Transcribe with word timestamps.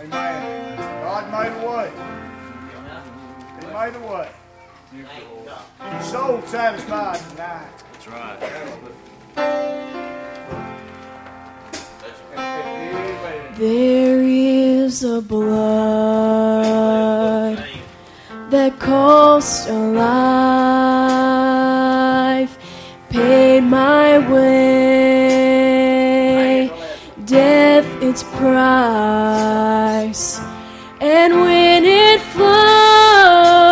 Amen. 0.00 0.76
God 1.02 1.24
made 1.32 1.52
a 1.60 1.60
way. 1.66 1.90
He 3.58 3.66
made 3.66 3.96
a 3.96 4.00
way. 4.06 4.30
Your 4.94 6.02
soul 6.02 6.40
satisfied 6.46 7.20
tonight. 7.30 7.72
That's 7.92 8.06
right. 8.06 8.38
There 13.56 14.22
is 14.22 15.02
a 15.02 15.20
blood 15.20 16.38
that 18.50 18.78
cost 18.78 19.68
a 19.68 19.72
life, 19.72 20.16
paid 23.10 23.62
my 23.62 24.18
way, 24.32 25.50
death 27.24 27.57
its 28.18 28.26
price, 28.36 30.24
and 31.00 31.40
when 31.40 31.84
it 31.84 32.20
flowed 32.34 33.70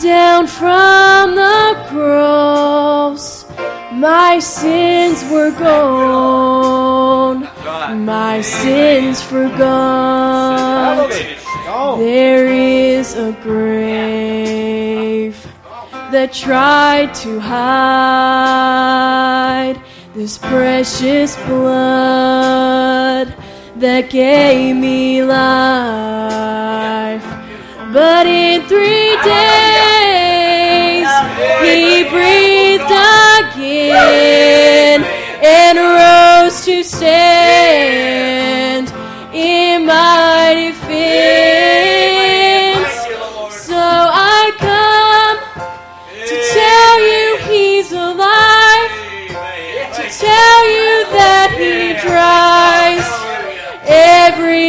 down 0.00 0.46
from 0.46 1.34
the 1.34 1.74
cross, 1.88 3.46
my 3.92 4.38
sins 4.38 5.24
were 5.30 5.50
gone. 5.52 7.48
My 8.04 8.42
sins 8.42 9.22
forgone. 9.22 11.08
There 11.98 12.46
is 12.48 13.14
a 13.14 13.32
grave 13.42 15.36
that 16.10 16.32
tried 16.34 17.14
to 17.14 17.40
hide 17.40 18.92
this 20.14 20.36
precious 20.36 21.36
blood 21.46 22.91
that 23.82 24.08
gave 24.10 24.76
me 24.76 25.24
life. 25.24 25.42
But 27.92 28.26
in 28.28 28.62
three 28.70 29.16
days, 29.26 31.10
he 31.66 32.06
breathed 32.08 32.92
again 33.42 35.02
and 35.42 35.78
rose 35.98 36.64
to 36.64 36.84
stand 36.84 37.21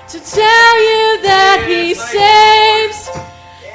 to 0.09 0.19
tell 0.19 0.77
you 0.91 1.23
that 1.23 1.65
he 1.69 1.95
saves, 1.95 3.09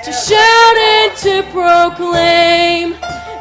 to 0.06 0.12
shout 0.12 0.78
and 0.78 1.12
to 1.26 1.44
proclaim 1.52 2.94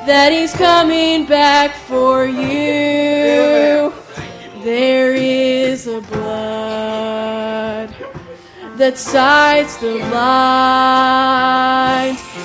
that 0.07 0.33
he's 0.33 0.53
coming 0.53 1.27
back 1.27 1.75
for 1.75 2.27
you. 2.27 3.93
There 4.63 5.15
is 5.15 5.87
a 5.87 6.01
blood 6.01 7.95
that 8.77 8.97
sights 8.99 9.77
the 9.79 9.99
blind, 10.11 11.39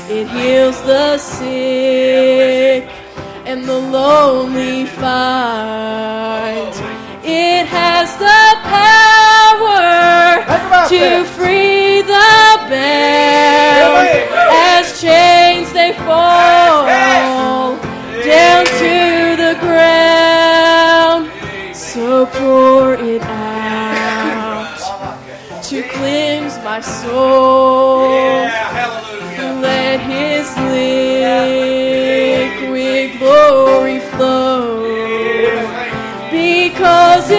it 0.09 0.27
heals 0.29 0.81
the 0.83 1.17
sick 1.17 2.96
and 3.47 3.63
the 3.63 3.79
lonely 3.79 4.85
find. 4.85 6.73
It 7.23 7.65
has 7.65 8.09
the 8.17 8.43
power 8.75 10.43
to 10.89 11.23
free 11.35 12.01
the 12.01 12.39
bound 12.67 14.09
as 14.51 14.99
chains 14.99 15.71
they 15.71 15.93
fall 15.93 17.77
down 18.25 18.65
to 18.83 19.37
the 19.43 19.55
ground. 19.61 21.31
So 21.73 22.25
pour 22.25 22.95
it 22.95 23.21
out 23.21 24.77
to 25.63 25.83
cleanse 25.83 26.57
my 26.65 26.81
soul. 26.81 27.96
Glory 33.87 33.99
flow. 33.99 34.83
Because 36.29 37.31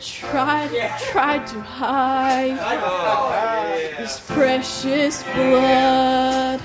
tried 0.00 0.70
tried 1.10 1.46
to 1.48 1.60
hide 1.60 2.56
this 3.98 4.20
precious 4.20 5.22
blood. 5.22 6.60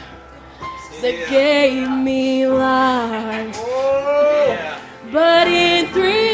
That 1.02 1.30
gave 1.30 1.90
me 1.90 2.48
life. 2.48 3.60
But 5.12 5.48
in 5.48 5.88
three 5.94 6.25